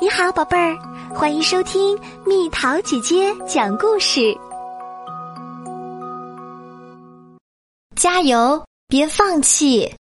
[0.00, 0.76] 你好，宝贝儿，
[1.14, 1.96] 欢迎收听
[2.26, 4.36] 蜜桃姐姐讲故事。
[7.94, 9.94] 加油，别放弃！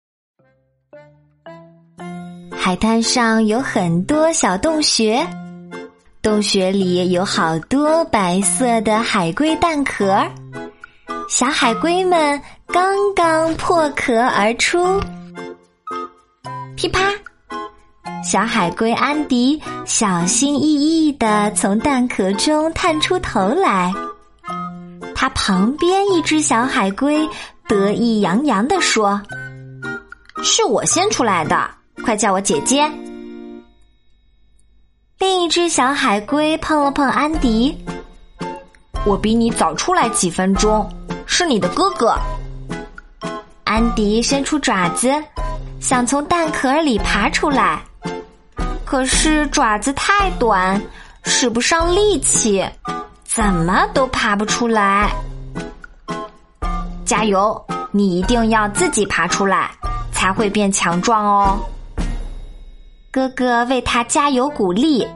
[2.51, 5.27] 海滩上有很多小洞穴，
[6.21, 10.25] 洞穴里有好多白色的海龟蛋壳，
[11.27, 15.01] 小海龟们刚刚破壳而出，
[16.77, 17.11] 噼啪。
[18.23, 20.61] 小海龟安迪小心翼
[21.07, 23.91] 翼的从蛋壳中探出头来，
[25.15, 27.27] 他旁边一只小海龟
[27.67, 29.19] 得意洋洋地说
[30.43, 31.69] ：“是我先出来的，
[32.05, 32.89] 快叫我姐姐。”
[35.17, 37.75] 另一只小海龟碰了碰安迪
[39.03, 40.87] ：“我比你早出来几分钟，
[41.25, 42.15] 是你的哥哥。”
[43.65, 45.11] 安迪伸出爪子，
[45.79, 47.81] 想从蛋壳里爬出来。
[48.91, 50.81] 可是爪子太短，
[51.23, 52.61] 使不上力气，
[53.23, 55.09] 怎么都爬不出来。
[57.05, 59.71] 加油，你一定要自己爬出来，
[60.11, 61.57] 才会变强壮哦。
[63.09, 65.07] 哥哥为他加油鼓励。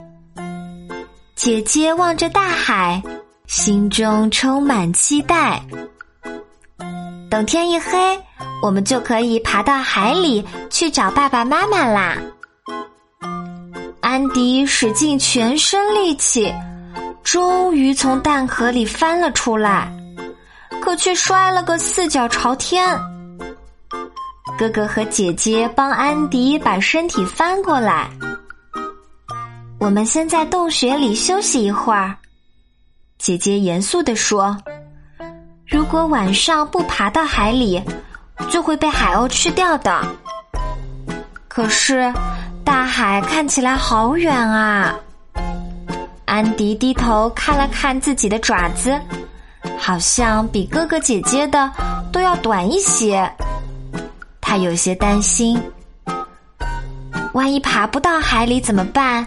[1.35, 3.03] 姐姐望着大海，
[3.45, 5.61] 心中充满期待。
[7.29, 8.17] 等天一黑，
[8.61, 12.15] 我们就可以爬到海里去找爸爸妈妈啦。
[14.15, 16.49] 安迪使尽全身力气，
[17.21, 19.91] 终于从蛋壳里翻了出来，
[20.81, 22.97] 可却摔了个四脚朝天。
[24.57, 28.09] 哥哥和姐姐帮安迪把身体翻过来。
[29.81, 32.15] 我们先在洞穴里休息一会儿，
[33.17, 34.55] 姐姐严肃地说
[35.67, 37.83] ：“如果晚上不爬到海里，
[38.49, 40.01] 就会被海鸥吃掉的。”
[41.49, 42.13] 可是。
[42.65, 44.95] 大海看起来好远啊！
[46.25, 48.99] 安迪低头看了看自己的爪子，
[49.77, 51.71] 好像比哥哥姐姐的
[52.11, 53.31] 都要短一些。
[54.41, 55.61] 他有些担心，
[57.33, 59.25] 万一爬不到海里怎么办？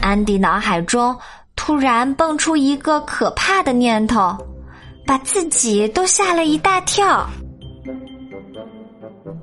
[0.00, 1.16] 安迪脑海中
[1.54, 4.36] 突然蹦出一个可怕的念头，
[5.06, 7.26] 把自己都吓了一大跳。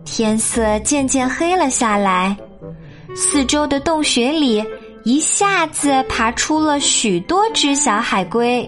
[0.05, 2.35] 天色渐渐黑了下来。
[3.15, 4.63] 四周的洞穴里
[5.03, 8.67] 一下子爬出了许多只小海龟，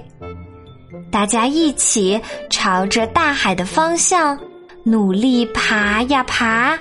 [1.11, 2.19] 大家一起
[2.49, 4.37] 朝着大海的方向
[4.83, 6.77] 努力爬呀爬，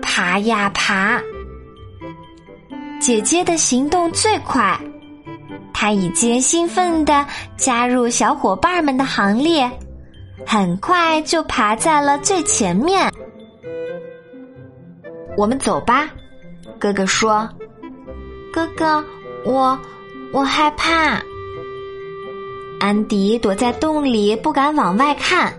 [0.00, 1.20] 爬呀爬。
[3.00, 4.78] 姐姐的行动最快，
[5.72, 7.24] 她已经兴奋地
[7.56, 9.70] 加入小伙伴们的行列，
[10.46, 13.12] 很快就爬在了最前面。
[15.36, 16.10] 我们走吧。
[16.78, 17.48] 哥哥说
[18.52, 19.04] ：“哥哥，
[19.44, 19.78] 我
[20.32, 21.20] 我害怕。”
[22.80, 25.52] 安迪躲在洞里，不敢往外看。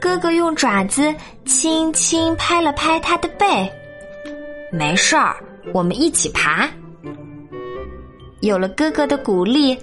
[0.00, 1.14] 哥哥用爪子
[1.44, 3.70] 轻轻拍了拍他的背
[4.70, 5.36] ，“没事儿，
[5.72, 6.68] 我们一起爬。”
[8.40, 9.78] 有了哥哥的鼓励，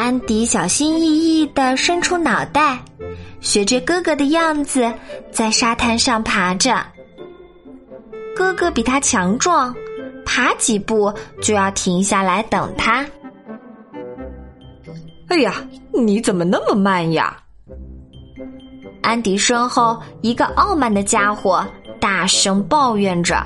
[0.00, 2.78] 安迪小心翼翼地伸出脑袋，
[3.42, 4.90] 学着哥哥的样子，
[5.30, 6.82] 在沙滩上爬着。
[8.34, 9.74] 哥哥比他强壮，
[10.24, 11.12] 爬几步
[11.42, 13.04] 就要停下来等他。
[15.28, 15.56] 哎呀，
[15.92, 17.36] 你怎么那么慢呀？
[19.02, 21.62] 安迪身后一个傲慢的家伙
[22.00, 23.44] 大声抱怨着，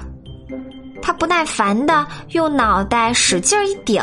[1.03, 4.01] 他不耐烦的用脑袋使劲一顶，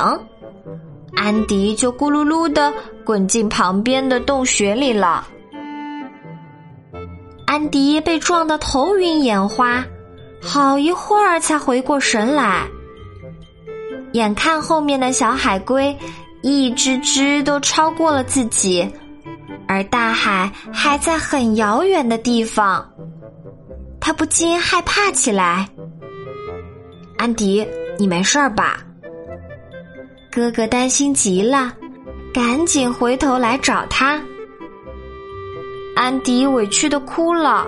[1.16, 2.73] 安迪就咕噜噜的
[3.03, 5.27] 滚进旁边的洞穴里了。
[7.45, 9.83] 安迪被撞得头晕眼花。
[10.44, 12.67] 好一会儿才回过神来，
[14.13, 15.95] 眼看后面的小海龟
[16.41, 18.91] 一只只都超过了自己，
[19.67, 22.83] 而大海还在很遥远的地方，
[24.00, 25.69] 他不禁害怕起来。
[27.19, 27.63] 安迪，
[28.00, 28.80] 你没事儿吧？
[30.31, 31.74] 哥哥担心极了，
[32.33, 34.22] 赶紧回头来找他。
[35.94, 37.68] 安迪委屈的哭了。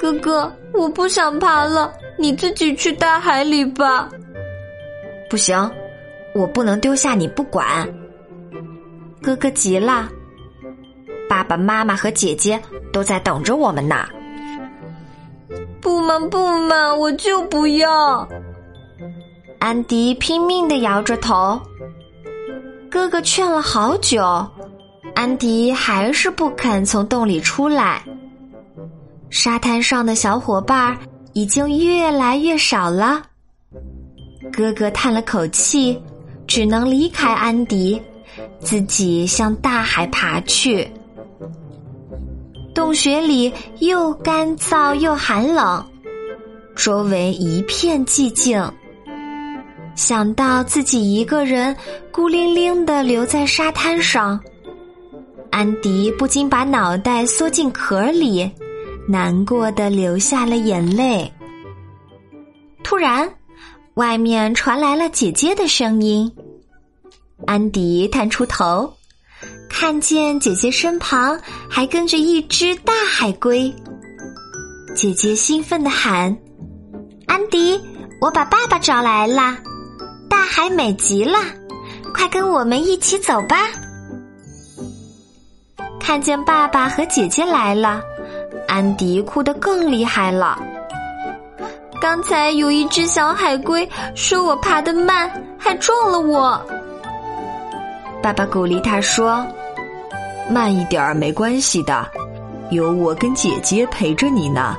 [0.00, 4.08] 哥哥，我不想爬了，你自己去大海里吧。
[5.28, 5.70] 不行，
[6.34, 7.86] 我不能丢下你不管。
[9.22, 10.08] 哥哥急了，
[11.28, 12.58] 爸爸妈妈和姐姐
[12.90, 14.06] 都在等着我们呢。
[15.82, 18.26] 不嘛不嘛，我就不要。
[19.64, 21.58] 安迪拼命的摇着头，
[22.90, 24.22] 哥哥劝了好久，
[25.14, 28.04] 安迪还是不肯从洞里出来。
[29.30, 30.94] 沙滩上的小伙伴
[31.32, 33.22] 已经越来越少了，
[34.52, 35.98] 哥哥叹了口气，
[36.46, 37.98] 只能离开安迪，
[38.60, 40.86] 自己向大海爬去。
[42.74, 45.82] 洞穴里又干燥又寒冷，
[46.76, 48.62] 周围一片寂静。
[49.94, 51.74] 想到自己一个人
[52.10, 54.40] 孤零零的留在沙滩上，
[55.50, 58.50] 安迪不禁把脑袋缩进壳里，
[59.08, 61.32] 难过的流下了眼泪。
[62.82, 63.32] 突然，
[63.94, 66.30] 外面传来了姐姐的声音。
[67.46, 68.92] 安迪探出头。
[69.68, 71.38] 看见姐姐身旁
[71.68, 73.74] 还跟着一只大海龟，
[74.94, 76.34] 姐姐兴奋的喊
[77.26, 77.78] ：“安迪，
[78.20, 79.56] 我把爸爸找来了，
[80.44, 81.38] 海美极了，
[82.14, 83.56] 快跟我们一起走吧！”
[86.00, 88.02] 看见爸爸和姐姐来了，
[88.68, 90.60] 安迪哭得更厉害了。
[92.00, 96.60] 刚才有一只小海龟说我爬得慢，还撞了我。
[98.22, 99.44] 爸爸鼓励他说。
[100.50, 102.06] 慢一点没关系的，
[102.70, 104.76] 有我跟姐姐陪着你呢。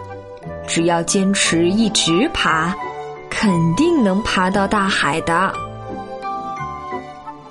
[0.67, 2.71] 只要坚持一直爬，
[3.37, 5.53] 肯定能爬到大海的。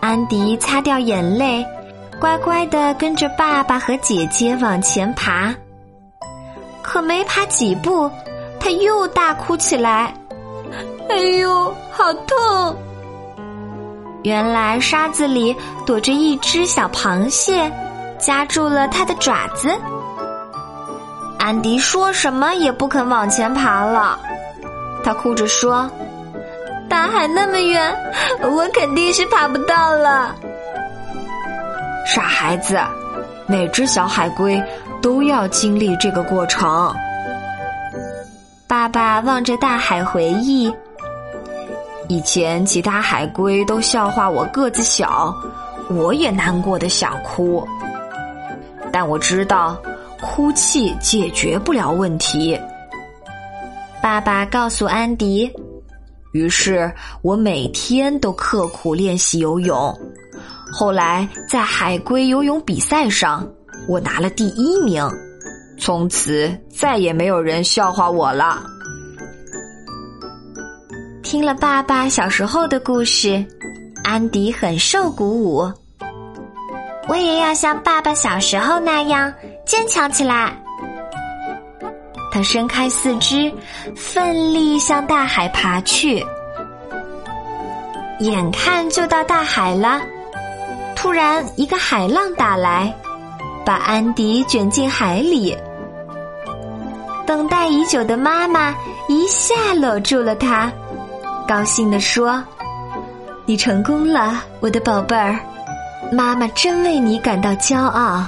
[0.01, 1.65] 安迪擦掉眼泪，
[2.19, 5.55] 乖乖的跟着爸爸和姐姐往前爬。
[6.83, 8.11] 可没爬几步，
[8.59, 10.13] 他又大哭起来
[11.11, 12.77] ：“哎呦，好痛！”
[14.25, 15.55] 原来沙子里
[15.85, 17.71] 躲着一只小螃蟹。
[18.17, 19.69] 夹住了他的爪子，
[21.39, 24.19] 安迪说什么也不肯往前爬了。
[25.05, 25.91] 他哭着说
[26.89, 27.95] ：“大海那么远，
[28.41, 30.35] 我肯定是爬不到了。”
[32.09, 32.81] 傻孩子，
[33.47, 34.63] 每只小海龟
[35.03, 36.95] 都要经历这个过程。
[38.67, 40.75] 爸爸望着大海回忆：
[42.09, 45.35] 以前其他海龟都笑话我个子小，
[45.91, 47.67] 我也难过的想哭。
[48.91, 49.77] 但我知道，
[50.21, 52.59] 哭泣解决不了问题。
[54.05, 55.51] 爸爸告诉安迪，
[56.33, 56.93] 于是
[57.23, 59.99] 我每天都刻苦练习游泳。
[60.71, 63.49] 后来在海龟游泳比赛上，
[63.89, 65.03] 我拿了第一名。
[65.79, 68.63] 从此再也没有人笑话我了。
[71.23, 73.43] 听了爸爸小时候的故事，
[74.03, 75.73] 安迪很受鼓舞。
[77.09, 79.33] 我也要像爸爸小时候那样
[79.65, 80.63] 坚强起来。
[82.35, 83.53] 他伸开四肢，
[83.95, 86.21] 奋力向大海爬去。
[88.19, 90.01] 眼看就到大海了，
[90.97, 92.93] 突然一个海浪打来，
[93.65, 95.57] 把安迪卷进海里。
[97.25, 98.75] 等待已久的妈妈
[99.09, 100.73] 一下搂住了他，
[101.47, 102.43] 高兴地说
[103.47, 105.39] ：“你成功了，我的宝贝儿。”
[106.11, 108.27] 妈妈真为你感到骄傲。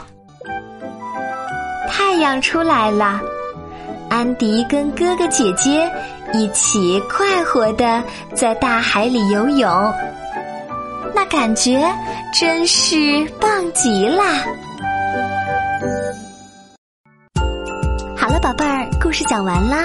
[1.89, 3.21] 太阳出来了，
[4.17, 5.93] 安迪跟哥哥姐姐
[6.33, 8.03] 一起快活的
[8.35, 9.71] 在大海里游泳，
[11.15, 11.87] 那感觉
[12.33, 12.97] 真是
[13.39, 14.23] 棒极了。
[18.17, 19.85] 好了，宝贝儿，故事讲完啦。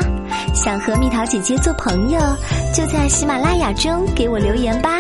[0.54, 2.18] 想和蜜桃姐姐做朋友，
[2.74, 4.92] 就在喜马拉雅中给我留言吧。